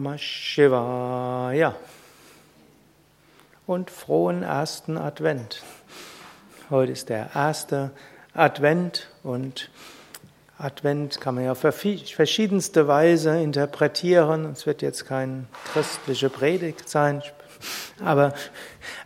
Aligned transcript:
Namah 0.00 0.16
Shivaya. 0.16 1.74
Und 3.66 3.90
frohen 3.90 4.42
ersten 4.42 4.96
Advent. 4.96 5.62
Heute 6.70 6.92
ist 6.92 7.10
der 7.10 7.28
erste 7.34 7.90
Advent 8.32 9.08
und 9.22 9.68
Advent 10.56 11.20
kann 11.20 11.34
man 11.34 11.44
ja 11.44 11.52
auf 11.52 11.58
verschiedenste 11.58 12.88
Weise 12.88 13.42
interpretieren. 13.42 14.46
Es 14.46 14.64
wird 14.64 14.80
jetzt 14.80 15.04
keine 15.04 15.44
christliche 15.70 16.30
Predigt 16.30 16.88
sein, 16.88 17.22
aber 18.02 18.32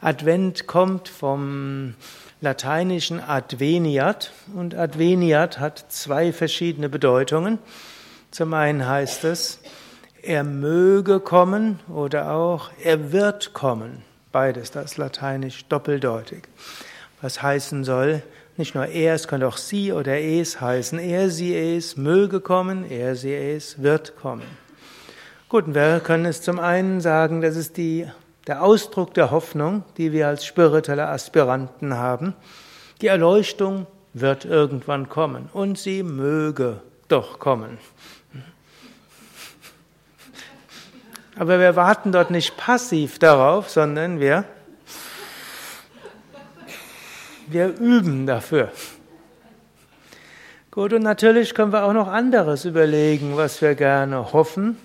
Advent 0.01 0.69
kommt 0.69 1.09
vom 1.09 1.97
lateinischen 2.41 3.21
Adveniat 3.21 4.31
und 4.55 4.77
Adveniat 4.77 5.59
hat 5.59 5.87
zwei 5.89 6.33
verschiedene 6.33 6.89
Bedeutungen. 6.89 7.59
Zum 8.31 8.55
einen 8.55 8.87
heißt 8.87 9.25
es, 9.25 9.59
er 10.27 10.45
möge 10.45 11.21
kommen 11.21 11.81
oder 11.89 12.33
auch 12.33 12.71
er 12.83 13.13
wird 13.13 13.53
kommen. 13.53 14.03
Beides, 14.33 14.71
das 14.71 14.93
ist 14.93 14.97
lateinisch 14.97 15.65
doppeldeutig. 15.67 16.45
Was 17.21 17.43
heißen 17.43 17.85
soll, 17.85 18.23
nicht 18.57 18.75
nur 18.75 18.87
er, 18.87 19.15
es 19.15 19.29
könnte 19.29 19.49
auch 19.49 19.57
sie 19.57 19.93
oder 19.93 20.21
es 20.21 20.61
heißen. 20.61 20.99
Er, 20.99 21.31
sie, 21.31 21.57
es 21.57 21.97
möge 21.97 22.41
kommen, 22.41 22.89
er, 22.89 23.17
sie, 23.17 23.35
es 23.35 23.83
wird 23.83 24.17
kommen. 24.17 24.47
Gut, 25.49 25.75
wir 25.75 26.01
können 26.01 26.25
es 26.25 26.43
zum 26.43 26.59
einen 26.59 27.01
sagen, 27.01 27.41
das 27.41 27.57
ist 27.57 27.77
die, 27.77 28.09
der 28.47 28.63
Ausdruck 28.63 29.15
der 29.15 29.31
Hoffnung, 29.31 29.85
die 29.97 30.13
wir 30.13 30.29
als 30.29 30.45
spirituelle 30.47 31.09
Aspiranten 31.09 31.95
haben. 31.95 32.35
Die 33.01 33.09
Erleuchtung 33.09 33.87
wird 34.13 34.45
irgendwann 34.45 35.09
kommen 35.09 35.49
und 35.53 35.79
sie 35.79 36.03
möge 36.03 36.81
doch 37.09 37.39
kommen. 37.39 37.79
Aber 41.37 41.59
wir 41.59 41.75
warten 41.75 42.13
dort 42.13 42.31
nicht 42.31 42.57
passiv 42.57 43.19
darauf, 43.19 43.69
sondern 43.69 44.21
wir, 44.21 44.45
wir 47.49 47.77
üben 47.79 48.27
dafür. 48.27 48.71
Gut, 50.71 50.93
und 50.93 51.03
natürlich 51.03 51.55
können 51.55 51.73
wir 51.73 51.85
auch 51.85 51.93
noch 51.93 52.09
anderes 52.09 52.65
überlegen, 52.65 53.37
was 53.37 53.63
wir 53.63 53.75
gerne 53.75 54.33
hoffen, 54.33 54.77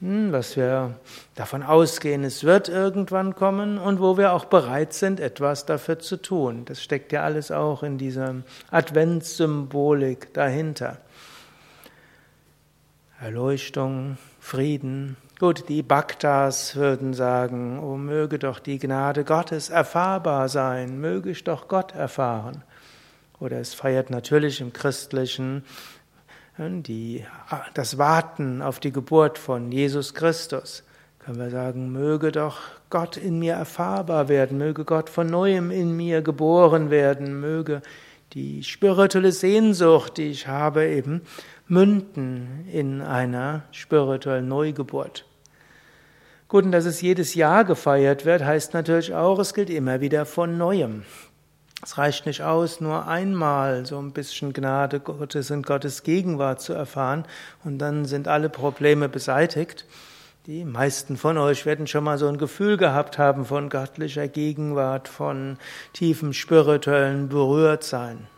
hm, 0.00 0.32
was 0.32 0.56
wir 0.56 0.96
davon 1.34 1.62
ausgehen, 1.62 2.24
es 2.24 2.44
wird 2.44 2.68
irgendwann 2.68 3.34
kommen 3.34 3.78
und 3.78 4.00
wo 4.00 4.16
wir 4.16 4.32
auch 4.32 4.44
bereit 4.46 4.92
sind, 4.92 5.20
etwas 5.20 5.66
dafür 5.66 5.98
zu 5.98 6.16
tun. 6.16 6.64
Das 6.66 6.82
steckt 6.82 7.12
ja 7.12 7.22
alles 7.22 7.50
auch 7.50 7.82
in 7.82 7.98
dieser 7.98 8.36
Adventssymbolik 8.70 10.32
dahinter. 10.34 10.98
Erleuchtung, 13.20 14.18
Frieden, 14.40 15.16
Gut, 15.44 15.68
die 15.68 15.82
Bhaktas 15.82 16.74
würden 16.74 17.12
sagen, 17.12 17.78
oh 17.78 17.98
möge 17.98 18.38
doch 18.38 18.58
die 18.58 18.78
Gnade 18.78 19.24
Gottes 19.24 19.68
erfahrbar 19.68 20.48
sein, 20.48 20.98
möge 20.98 21.32
ich 21.32 21.44
doch 21.44 21.68
Gott 21.68 21.94
erfahren. 21.94 22.64
Oder 23.40 23.58
es 23.58 23.74
feiert 23.74 24.08
natürlich 24.08 24.62
im 24.62 24.72
Christlichen 24.72 25.62
äh, 26.56 26.70
die, 26.70 27.26
das 27.74 27.98
Warten 27.98 28.62
auf 28.62 28.80
die 28.80 28.90
Geburt 28.90 29.36
von 29.36 29.70
Jesus 29.70 30.14
Christus. 30.14 30.82
Können 31.18 31.38
wir 31.38 31.50
sagen, 31.50 31.92
möge 31.92 32.32
doch 32.32 32.60
Gott 32.88 33.18
in 33.18 33.38
mir 33.38 33.52
erfahrbar 33.52 34.30
werden, 34.30 34.56
möge 34.56 34.86
Gott 34.86 35.10
von 35.10 35.26
neuem 35.26 35.70
in 35.70 35.94
mir 35.94 36.22
geboren 36.22 36.88
werden, 36.88 37.38
möge 37.38 37.82
die 38.32 38.62
spirituelle 38.62 39.30
Sehnsucht, 39.30 40.16
die 40.16 40.30
ich 40.30 40.46
habe, 40.46 40.86
eben 40.86 41.20
münden 41.68 42.66
in 42.72 43.02
einer 43.02 43.64
spirituellen 43.72 44.48
Neugeburt. 44.48 45.26
Gut, 46.54 46.66
und 46.66 46.70
dass 46.70 46.84
es 46.84 47.00
jedes 47.00 47.34
Jahr 47.34 47.64
gefeiert 47.64 48.24
wird, 48.24 48.44
heißt 48.44 48.74
natürlich 48.74 49.12
auch, 49.12 49.40
es 49.40 49.54
gilt 49.54 49.70
immer 49.70 50.00
wieder 50.00 50.24
von 50.24 50.56
neuem. 50.56 51.02
Es 51.82 51.98
reicht 51.98 52.26
nicht 52.26 52.42
aus, 52.42 52.80
nur 52.80 53.08
einmal 53.08 53.84
so 53.86 53.98
ein 53.98 54.12
bisschen 54.12 54.52
Gnade 54.52 55.00
Gottes 55.00 55.50
und 55.50 55.66
Gottes 55.66 56.04
Gegenwart 56.04 56.60
zu 56.60 56.72
erfahren 56.72 57.24
und 57.64 57.78
dann 57.78 58.04
sind 58.04 58.28
alle 58.28 58.50
Probleme 58.50 59.08
beseitigt. 59.08 59.84
Die 60.46 60.64
meisten 60.64 61.16
von 61.16 61.38
euch 61.38 61.66
werden 61.66 61.88
schon 61.88 62.04
mal 62.04 62.18
so 62.18 62.28
ein 62.28 62.38
Gefühl 62.38 62.76
gehabt 62.76 63.18
haben 63.18 63.46
von 63.46 63.68
göttlicher 63.68 64.28
Gegenwart, 64.28 65.08
von 65.08 65.58
tiefem 65.92 66.32
spirituellen 66.32 67.28
Berührtsein. 67.28 68.28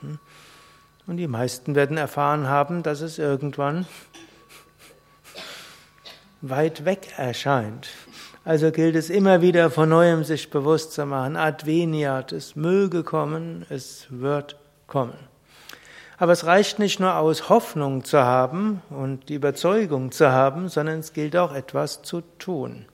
Und 1.07 1.19
die 1.19 1.29
meisten 1.29 1.75
werden 1.75 1.99
erfahren 1.99 2.49
haben, 2.49 2.83
dass 2.83 3.03
es 3.03 3.19
irgendwann 3.19 3.85
weit 6.41 6.85
weg 6.85 7.15
erscheint. 7.17 7.89
Also 8.47 8.71
gilt 8.71 8.95
es 8.95 9.11
immer 9.11 9.43
wieder 9.43 9.73
von 9.73 9.89
neuem 9.89 10.23
sich 10.23 10.51
bewusst 10.51 10.93
zu 10.93 11.05
machen, 11.05 11.37
Adveniat, 11.37 12.31
es 12.31 12.55
möge 12.55 13.03
kommen, 13.03 13.67
es 13.71 14.07
wird 14.09 14.55
kommen. 14.87 15.19
Aber 16.17 16.31
es 16.31 16.47
reicht 16.47 16.79
nicht 16.79 17.01
nur 17.01 17.17
aus, 17.17 17.49
Hoffnung 17.49 18.05
zu 18.05 18.21
haben 18.21 18.83
und 18.89 19.31
die 19.31 19.35
Überzeugung 19.35 20.13
zu 20.13 20.31
haben, 20.31 20.69
sondern 20.69 21.01
es 21.01 21.13
gilt 21.13 21.37
auch 21.37 21.53
etwas 21.53 22.03
zu 22.03 22.21
tun. 22.39 22.85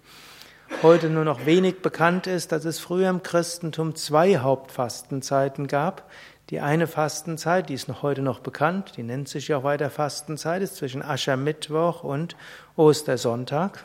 Heute 0.83 1.11
nur 1.11 1.25
noch 1.27 1.45
wenig 1.45 1.83
bekannt 1.83 2.27
ist, 2.27 2.51
dass 2.51 2.65
es 2.65 2.79
früher 2.79 3.11
im 3.11 3.23
Christentum 3.23 3.95
zwei 3.95 4.39
Hauptfastenzeiten 4.39 5.67
gab. 5.67 6.11
Die 6.49 6.61
eine 6.61 6.87
Fastenzeit, 6.87 7.69
die 7.69 7.75
ist 7.75 7.89
noch 7.89 8.03
heute 8.03 8.23
noch 8.23 8.39
bekannt, 8.39 8.95
die 8.97 9.03
nennt 9.03 9.29
sich 9.29 9.49
ja 9.49 9.59
auch 9.59 9.65
weiter 9.65 9.91
Fastenzeit, 9.91 10.63
ist 10.63 10.77
zwischen 10.77 11.03
Aschermittwoch 11.03 12.05
und 12.05 12.37
Ostersonntag. 12.75 13.85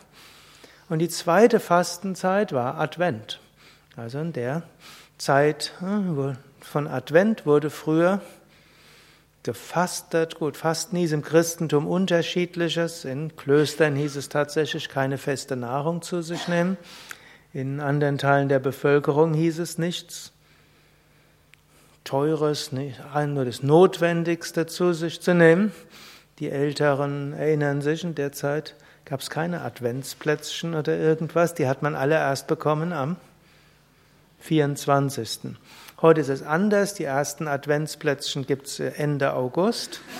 Und 0.89 0.99
die 0.99 1.09
zweite 1.09 1.59
Fastenzeit 1.59 2.53
war 2.53 2.79
Advent. 2.79 3.39
Also 3.95 4.19
in 4.19 4.31
der 4.31 4.63
Zeit 5.17 5.73
hm, 5.79 6.37
von 6.61 6.87
Advent 6.87 7.45
wurde 7.45 7.69
früher 7.69 8.21
gefastet. 9.43 10.39
Gut, 10.39 10.57
Fasten 10.57 10.97
hieß 10.97 11.13
im 11.13 11.23
Christentum 11.23 11.87
unterschiedliches. 11.87 13.05
In 13.05 13.35
Klöstern 13.35 13.95
hieß 13.95 14.15
es 14.15 14.29
tatsächlich 14.29 14.89
keine 14.89 15.17
feste 15.17 15.55
Nahrung 15.55 16.01
zu 16.01 16.21
sich 16.21 16.47
nehmen. 16.47 16.77
In 17.53 17.79
anderen 17.79 18.17
Teilen 18.17 18.49
der 18.49 18.59
Bevölkerung 18.59 19.33
hieß 19.33 19.59
es 19.59 19.77
nichts 19.77 20.31
Teures, 22.03 22.71
nur 22.71 23.45
das 23.45 23.63
Notwendigste 23.63 24.65
zu 24.65 24.93
sich 24.93 25.21
zu 25.21 25.33
nehmen. 25.33 25.71
Die 26.39 26.49
Älteren 26.49 27.33
erinnern 27.33 27.81
sich, 27.81 28.03
in 28.03 28.15
der 28.15 28.31
Zeit 28.31 28.75
gab 29.07 29.22
es 29.22 29.29
keine 29.29 29.62
Adventsplätzchen 29.62 30.75
oder 30.75 30.97
irgendwas, 30.97 31.53
die 31.53 31.66
hat 31.66 31.81
man 31.81 31.95
alle 31.95 32.16
erst 32.16 32.47
bekommen 32.47 32.91
am 32.91 33.16
24. 34.40 35.56
Heute 36.01 36.19
ist 36.19 36.28
es 36.28 36.44
anders, 36.44 36.94
die 36.94 37.06
ersten 37.06 37.47
Adventsplätzchen 37.47 38.45
gibt 38.45 38.68
es 38.68 38.81
Ende 38.81 39.31
August. 39.31 40.01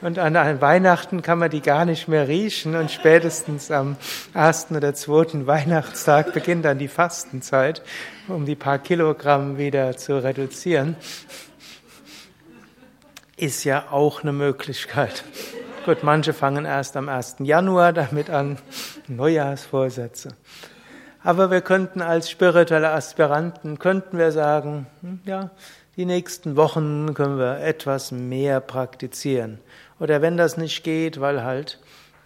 Und 0.00 0.18
an 0.18 0.60
Weihnachten 0.60 1.22
kann 1.22 1.38
man 1.38 1.50
die 1.50 1.60
gar 1.60 1.84
nicht 1.84 2.08
mehr 2.08 2.26
riechen 2.26 2.74
und 2.74 2.90
spätestens 2.90 3.70
am 3.70 3.98
ersten 4.32 4.74
oder 4.74 4.94
zweiten 4.94 5.46
Weihnachtstag 5.46 6.32
beginnt 6.32 6.64
dann 6.64 6.78
die 6.78 6.88
Fastenzeit, 6.88 7.82
um 8.26 8.46
die 8.46 8.54
paar 8.54 8.78
Kilogramm 8.78 9.58
wieder 9.58 9.98
zu 9.98 10.24
reduzieren. 10.24 10.96
Ist 13.36 13.64
ja 13.64 13.88
auch 13.90 14.22
eine 14.22 14.32
Möglichkeit. 14.32 15.22
Gut, 15.86 16.02
manche 16.02 16.34
fangen 16.34 16.66
erst 16.66 16.94
am 16.98 17.08
1. 17.08 17.36
Januar 17.38 17.94
damit 17.94 18.28
an, 18.28 18.58
Neujahrsvorsätze. 19.08 20.28
Aber 21.24 21.50
wir 21.50 21.62
könnten 21.62 22.02
als 22.02 22.28
spirituelle 22.28 22.90
Aspiranten, 22.90 23.78
könnten 23.78 24.18
wir 24.18 24.30
sagen, 24.30 24.86
hm, 25.00 25.20
ja, 25.24 25.50
die 25.96 26.04
nächsten 26.04 26.56
Wochen 26.56 27.14
können 27.14 27.38
wir 27.38 27.60
etwas 27.60 28.12
mehr 28.12 28.60
praktizieren. 28.60 29.58
Oder 29.98 30.20
wenn 30.20 30.36
das 30.36 30.58
nicht 30.58 30.84
geht, 30.84 31.18
weil 31.18 31.42
halt 31.44 31.80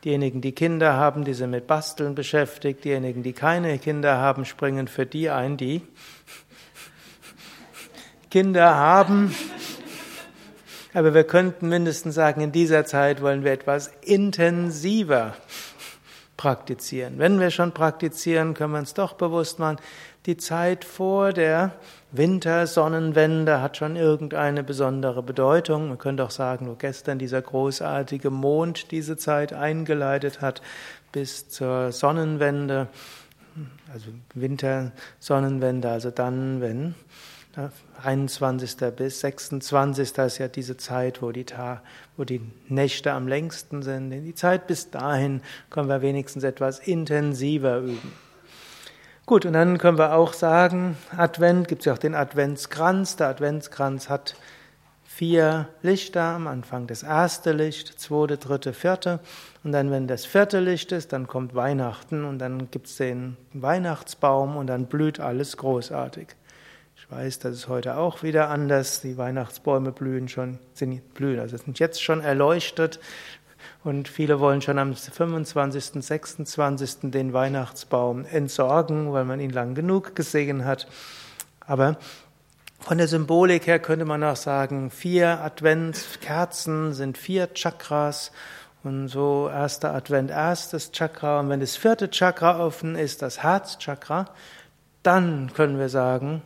diejenigen, 0.05 0.41
die 0.41 0.53
Kinder 0.53 0.95
haben, 0.95 1.25
die 1.25 1.35
sind 1.35 1.51
mit 1.51 1.69
Basteln 1.69 2.17
beschäftigt, 2.17 2.85
diejenigen, 2.85 3.23
die 3.23 3.35
keine 3.35 3.79
Kinder 3.79 4.19
haben, 4.19 4.45
springen 4.45 4.89
für 4.89 5.07
die 5.07 5.31
ein, 5.31 5.57
die 5.57 5.81
Kinder 8.31 8.75
haben. 8.75 9.33
Aber 10.95 11.13
wir 11.13 11.25
könnten 11.25 11.69
mindestens 11.69 12.15
sagen, 12.15 12.41
in 12.41 12.53
dieser 12.53 12.85
Zeit 12.85 13.21
wollen 13.21 13.43
wir 13.43 13.53
etwas 13.53 13.91
intensiver 14.03 15.35
praktizieren. 16.37 17.19
Wenn 17.19 17.41
wir 17.41 17.51
schon 17.51 17.73
praktizieren, 17.73 18.55
können 18.55 18.73
wir 18.73 18.79
uns 18.79 18.95
doch 18.95 19.15
bewusst 19.15 19.59
machen, 19.59 19.79
die 20.27 20.37
Zeit 20.37 20.85
vor 20.85 21.33
der 21.33 21.73
Wintersonnenwende 22.13 23.61
hat 23.61 23.77
schon 23.77 23.97
irgendeine 23.97 24.63
besondere 24.63 25.23
Bedeutung. 25.23 25.89
Man 25.89 25.99
könnte 25.99 26.25
auch 26.25 26.31
sagen, 26.31 26.69
wo 26.69 26.75
gestern 26.75 27.19
dieser 27.19 27.43
großartige 27.43 28.31
Mond 28.31 28.93
diese 28.93 29.17
Zeit 29.17 29.53
eingeleitet 29.53 30.41
hat 30.41 30.63
bis 31.11 31.49
zur 31.49 31.93
Sonnenwende, 31.93 32.87
also 33.93 34.07
Wintersonnenwende, 34.35 35.91
also 35.91 36.11
dann, 36.11 36.61
wenn 36.61 36.95
21. 38.03 38.77
bis 38.97 39.21
26. 39.21 40.19
ist 40.19 40.39
ja 40.39 40.49
diese 40.49 40.77
Zeit, 40.77 41.23
wo 41.23 41.33
die, 41.33 41.45
Ta 41.45 41.83
wo 42.17 42.25
die 42.25 42.41
Nächte 42.69 43.13
am 43.13 43.29
längsten 43.29 43.83
sind. 43.83 44.13
In 44.13 44.25
die 44.25 44.35
Zeit 44.35 44.67
bis 44.67 44.91
dahin 44.91 45.41
können 45.71 45.89
wir 45.89 46.03
wenigstens 46.03 46.45
etwas 46.45 46.81
intensiver 46.81 47.79
üben. 47.79 48.13
Gut, 49.27 49.47
und 49.47 49.55
dann 49.55 49.79
können 49.79 49.97
wir 49.97 50.15
auch 50.15 50.35
sagen, 50.35 50.99
Advent 51.17 51.69
gibt 51.69 51.81
es 51.81 51.87
ja 51.87 51.95
auch 51.95 51.99
den 51.99 52.15
Adventskranz. 52.15 53.17
Der 53.17 53.29
Adventskranz 53.29 54.11
hat 54.11 54.37
vier 55.05 55.69
Lichter, 55.81 56.23
am 56.23 56.47
Anfang 56.47 56.87
das 56.89 57.05
erste 57.05 57.53
Licht, 57.53 58.01
zweite, 58.01 58.37
dritte, 58.37 58.73
vierte. 58.73 59.21
Und 59.63 59.73
dann, 59.73 59.91
wenn 59.91 60.09
das 60.09 60.27
vierte 60.27 60.61
Licht 60.61 60.93
ist, 60.93 61.13
dann 61.13 61.27
kommt 61.27 61.55
Weihnachten 61.55 62.25
und 62.25 62.39
dann 62.39 62.71
gibt 62.71 62.89
es 62.89 62.97
den 62.97 63.37
Weihnachtsbaum 63.53 64.57
und 64.57 64.67
dann 64.67 64.87
blüht 64.87 65.21
alles 65.21 65.57
großartig. 65.57 66.29
Ich 67.07 67.11
weiß, 67.11 67.39
das 67.41 67.55
ist 67.55 67.69
heute 67.69 67.99
auch 67.99 68.23
wieder 68.23 68.49
anders. 68.49 69.03
Die 69.03 69.19
Weihnachtsbäume 69.19 69.93
blühen 69.93 70.27
schon, 70.27 70.59
sind 70.73 71.13
blühen, 71.13 71.39
also 71.39 71.55
sind 71.59 71.79
jetzt 71.79 72.03
schon 72.03 72.23
erleuchtet. 72.23 72.99
Und 73.83 74.09
viele 74.09 74.41
wollen 74.41 74.63
schon 74.63 74.79
am 74.79 74.95
25., 74.95 76.03
26. 76.03 77.11
den 77.11 77.35
Weihnachtsbaum 77.35 78.25
entsorgen, 78.25 79.13
weil 79.13 79.27
man 79.27 79.39
ihn 79.39 79.51
lang 79.51 79.75
genug 79.75 80.17
gesehen 80.17 80.65
hat. 80.65 80.87
Aber 81.61 81.99
von 82.81 82.97
der 82.97 83.09
Symbolik 83.09 83.67
her 83.67 83.81
könnte 83.81 84.07
man 84.07 84.25
auch 84.25 84.37
sagen, 84.37 84.91
vier 84.91 85.41
Adventskerzen 85.41 86.95
sind 86.95 87.19
vier 87.19 87.53
Chakras 87.53 88.33
und 88.83 89.09
so 89.09 89.51
erster 89.53 89.95
Advent 89.95 90.31
erstes 90.31 90.91
Chakra 90.91 91.41
und 91.41 91.51
wenn 91.51 91.61
das 91.61 91.77
vierte 91.77 92.09
Chakra 92.09 92.65
offen 92.65 92.97
ist, 92.97 93.21
das 93.21 93.43
Herzchakra, 93.43 94.31
dann 95.03 95.53
können 95.53 95.79
wir 95.79 95.91
sagen, 95.91 96.41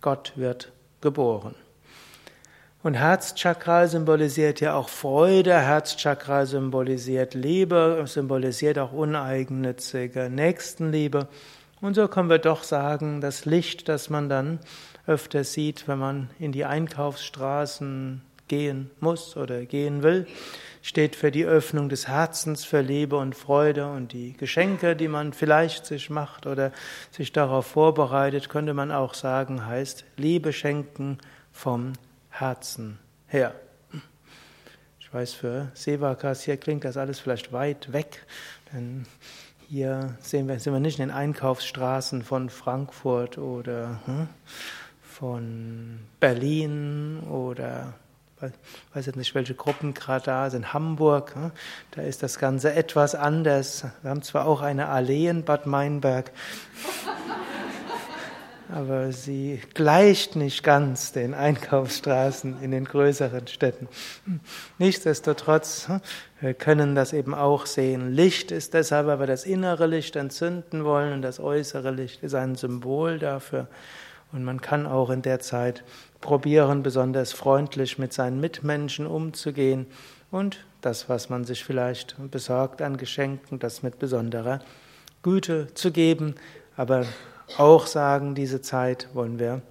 Gott 0.00 0.32
wird 0.36 0.72
geboren. 1.00 1.54
Und 2.82 2.94
Herzchakra 2.94 3.88
symbolisiert 3.88 4.60
ja 4.60 4.74
auch 4.74 4.88
Freude, 4.88 5.58
Herzchakra 5.58 6.46
symbolisiert 6.46 7.34
Liebe, 7.34 8.04
symbolisiert 8.06 8.78
auch 8.78 8.92
uneigennützige 8.92 10.30
Nächstenliebe. 10.30 11.26
Und 11.80 11.94
so 11.94 12.06
können 12.06 12.30
wir 12.30 12.38
doch 12.38 12.62
sagen, 12.62 13.20
das 13.20 13.44
Licht, 13.44 13.88
das 13.88 14.08
man 14.08 14.28
dann 14.28 14.60
öfter 15.06 15.42
sieht, 15.42 15.88
wenn 15.88 15.98
man 15.98 16.30
in 16.38 16.52
die 16.52 16.64
Einkaufsstraßen 16.64 18.22
gehen 18.48 18.90
muss 19.00 19.36
oder 19.36 19.64
gehen 19.64 20.02
will, 20.02 20.26
steht 20.86 21.16
für 21.16 21.32
die 21.32 21.44
Öffnung 21.44 21.88
des 21.88 22.06
Herzens 22.06 22.64
für 22.64 22.80
Liebe 22.80 23.16
und 23.16 23.34
Freude 23.34 23.90
und 23.90 24.12
die 24.12 24.34
Geschenke, 24.34 24.94
die 24.94 25.08
man 25.08 25.32
vielleicht 25.32 25.84
sich 25.84 26.10
macht 26.10 26.46
oder 26.46 26.70
sich 27.10 27.32
darauf 27.32 27.66
vorbereitet, 27.66 28.48
könnte 28.48 28.72
man 28.72 28.92
auch 28.92 29.14
sagen, 29.14 29.66
heißt 29.66 30.04
Liebe 30.16 30.52
schenken 30.52 31.18
vom 31.50 31.94
Herzen 32.30 33.00
her. 33.26 33.52
Ich 35.00 35.12
weiß, 35.12 35.32
für 35.32 35.72
Sevakas 35.74 36.42
hier 36.42 36.56
klingt 36.56 36.84
das 36.84 36.96
alles 36.96 37.18
vielleicht 37.18 37.52
weit 37.52 37.92
weg, 37.92 38.24
denn 38.72 39.06
hier 39.68 40.16
sehen 40.20 40.46
wir, 40.46 40.60
sind 40.60 40.72
wir 40.72 40.78
nicht 40.78 41.00
in 41.00 41.08
den 41.08 41.16
Einkaufsstraßen 41.16 42.22
von 42.22 42.48
Frankfurt 42.48 43.38
oder 43.38 44.00
hm, 44.04 44.28
von 45.02 45.98
Berlin 46.20 47.24
oder 47.28 47.94
weiß 48.92 49.06
jetzt 49.06 49.16
nicht, 49.16 49.34
welche 49.34 49.54
Gruppen 49.54 49.94
gerade 49.94 50.26
da 50.26 50.50
sind, 50.50 50.74
Hamburg, 50.74 51.34
hm, 51.34 51.52
da 51.92 52.02
ist 52.02 52.22
das 52.22 52.38
Ganze 52.38 52.72
etwas 52.74 53.14
anders. 53.14 53.86
Wir 54.02 54.10
haben 54.10 54.22
zwar 54.22 54.46
auch 54.46 54.60
eine 54.60 54.88
Allee 54.88 55.28
in 55.28 55.44
Bad 55.44 55.66
Meinberg, 55.66 56.32
aber 58.72 59.12
sie 59.12 59.62
gleicht 59.72 60.36
nicht 60.36 60.62
ganz 60.62 61.12
den 61.12 61.32
Einkaufsstraßen 61.32 62.62
in 62.62 62.72
den 62.72 62.84
größeren 62.84 63.46
Städten. 63.46 63.88
Nichtsdestotrotz, 64.76 65.88
wir 66.40 66.52
können 66.52 66.94
das 66.94 67.14
eben 67.14 67.34
auch 67.34 67.64
sehen. 67.64 68.12
Licht 68.12 68.50
ist 68.50 68.74
deshalb, 68.74 69.06
weil 69.06 69.20
wir 69.20 69.26
das 69.26 69.44
innere 69.44 69.86
Licht 69.86 70.14
entzünden 70.14 70.84
wollen 70.84 71.14
und 71.14 71.22
das 71.22 71.40
äußere 71.40 71.90
Licht 71.90 72.22
ist 72.22 72.34
ein 72.34 72.54
Symbol 72.56 73.18
dafür. 73.18 73.68
Und 74.32 74.44
man 74.44 74.60
kann 74.60 74.86
auch 74.86 75.10
in 75.10 75.22
der 75.22 75.40
Zeit 75.40 75.84
probieren, 76.20 76.82
besonders 76.82 77.32
freundlich 77.32 77.98
mit 77.98 78.12
seinen 78.12 78.40
Mitmenschen 78.40 79.06
umzugehen 79.06 79.86
und 80.30 80.64
das, 80.80 81.08
was 81.08 81.30
man 81.30 81.44
sich 81.44 81.64
vielleicht 81.64 82.16
besorgt 82.30 82.82
an 82.82 82.96
Geschenken, 82.96 83.58
das 83.58 83.82
mit 83.82 83.98
besonderer 83.98 84.60
Güte 85.22 85.72
zu 85.74 85.90
geben, 85.90 86.34
aber 86.76 87.06
auch 87.58 87.86
sagen, 87.86 88.34
diese 88.34 88.60
Zeit 88.60 89.08
wollen 89.14 89.38
wir 89.38 89.62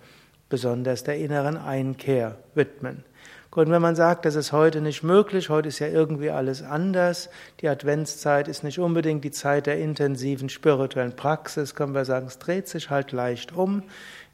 besonders 0.50 1.04
der 1.04 1.18
inneren 1.18 1.58
Einkehr 1.58 2.38
widmen. 2.54 3.04
Gut, 3.52 3.70
wenn 3.70 3.82
man 3.82 3.96
sagt, 3.96 4.26
das 4.26 4.36
ist 4.36 4.52
heute 4.52 4.82
nicht 4.82 5.02
möglich, 5.02 5.50
heute 5.50 5.70
ist 5.70 5.80
ja 5.80 5.88
irgendwie 5.88 6.30
alles 6.30 6.62
anders, 6.62 7.30
die 7.62 7.70
Adventszeit 7.70 8.50
ist 8.50 8.66
nicht 8.66 8.80
unbedingt 8.80 9.24
die 9.24 9.32
Zeit 9.32 9.66
der 9.66 9.80
intensiven 9.80 10.50
spirituellen 10.50 11.16
Praxis, 11.16 11.74
können 11.74 11.94
wir 11.94 12.04
sagen, 12.04 12.28
es 12.28 12.38
dreht 12.38 12.68
sich 12.68 12.90
halt 12.90 13.14
leicht 13.14 13.56
um. 13.56 13.84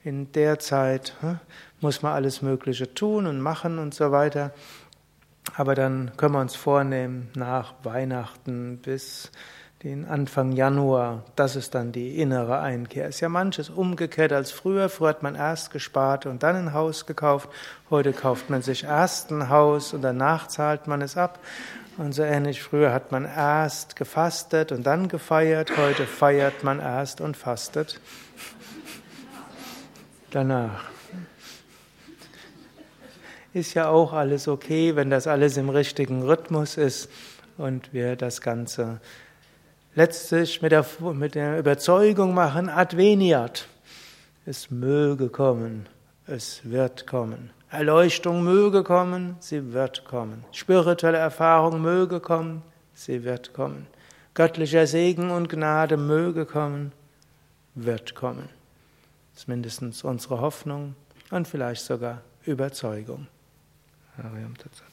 In 0.03 0.31
der 0.31 0.57
Zeit 0.57 1.15
muss 1.79 2.01
man 2.01 2.13
alles 2.13 2.41
Mögliche 2.41 2.91
tun 2.93 3.27
und 3.27 3.39
machen 3.39 3.77
und 3.77 3.93
so 3.93 4.11
weiter. 4.11 4.51
Aber 5.55 5.75
dann 5.75 6.11
können 6.17 6.33
wir 6.33 6.41
uns 6.41 6.55
vornehmen, 6.55 7.29
nach 7.35 7.75
Weihnachten 7.83 8.79
bis 8.81 9.31
den 9.83 10.05
Anfang 10.05 10.53
Januar, 10.53 11.23
das 11.35 11.55
ist 11.55 11.75
dann 11.75 11.91
die 11.91 12.19
innere 12.19 12.59
Einkehr. 12.59 13.07
Ist 13.07 13.19
ja 13.19 13.29
manches 13.29 13.69
umgekehrt 13.69 14.31
als 14.31 14.51
früher. 14.51 14.89
Früher 14.89 15.09
hat 15.09 15.21
man 15.23 15.35
erst 15.35 15.71
gespart 15.71 16.25
und 16.25 16.41
dann 16.41 16.55
ein 16.55 16.73
Haus 16.73 17.05
gekauft. 17.05 17.49
Heute 17.91 18.11
kauft 18.13 18.49
man 18.49 18.63
sich 18.63 18.83
erst 18.83 19.31
ein 19.31 19.49
Haus 19.49 19.93
und 19.93 20.01
danach 20.01 20.47
zahlt 20.47 20.87
man 20.87 21.01
es 21.01 21.15
ab. 21.15 21.39
Und 21.97 22.13
so 22.13 22.23
ähnlich, 22.23 22.63
früher 22.63 22.91
hat 22.91 23.11
man 23.11 23.25
erst 23.25 23.95
gefastet 23.95 24.71
und 24.71 24.83
dann 24.83 25.07
gefeiert. 25.07 25.77
Heute 25.77 26.07
feiert 26.07 26.63
man 26.63 26.79
erst 26.79 27.21
und 27.21 27.37
fastet 27.37 27.99
danach. 30.35 30.89
Ist 33.53 33.73
ja 33.73 33.89
auch 33.89 34.13
alles 34.13 34.47
okay, 34.47 34.95
wenn 34.95 35.09
das 35.09 35.27
alles 35.27 35.57
im 35.57 35.69
richtigen 35.69 36.23
Rhythmus 36.23 36.77
ist 36.77 37.09
und 37.57 37.93
wir 37.93 38.15
das 38.15 38.41
Ganze 38.41 39.01
letztlich 39.95 40.61
mit 40.61 40.71
der, 40.71 40.85
mit 41.13 41.35
der 41.35 41.59
Überzeugung 41.59 42.33
machen, 42.33 42.69
adveniat. 42.69 43.67
Es 44.45 44.71
möge 44.71 45.29
kommen, 45.29 45.87
es 46.25 46.61
wird 46.63 47.05
kommen. 47.07 47.51
Erleuchtung 47.69 48.43
möge 48.43 48.83
kommen, 48.83 49.35
sie 49.39 49.73
wird 49.73 50.03
kommen. 50.05 50.43
Spirituelle 50.51 51.17
Erfahrung 51.17 51.81
möge 51.81 52.19
kommen, 52.19 52.63
sie 52.93 53.23
wird 53.23 53.53
kommen. 53.53 53.87
Göttlicher 54.33 54.87
Segen 54.87 55.29
und 55.29 55.49
Gnade 55.49 55.97
möge 55.97 56.45
kommen, 56.45 56.91
wird 57.75 58.15
kommen. 58.15 58.49
Ist 59.41 59.47
mindestens 59.47 60.03
unsere 60.03 60.39
Hoffnung 60.39 60.93
und 61.31 61.47
vielleicht 61.47 61.83
sogar 61.83 62.21
Überzeugung. 62.45 63.25
Hariam 64.15 64.55
Tatsat. 64.55 64.90